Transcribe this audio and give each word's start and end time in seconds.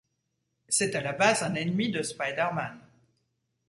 C'est 0.67 0.95
à 0.95 1.01
la 1.01 1.13
base 1.13 1.43
un 1.43 1.53
ennemi 1.53 1.91
de 1.91 2.01
Spider-Man. 2.01 2.79